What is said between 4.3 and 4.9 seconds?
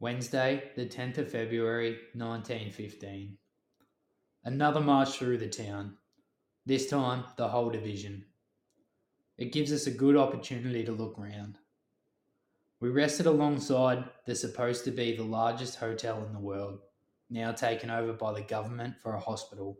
Another